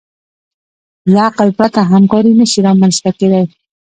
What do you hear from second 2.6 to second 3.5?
رامنځ ته کېدی.